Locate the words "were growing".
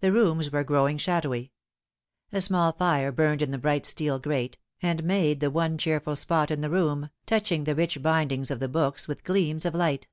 0.50-0.96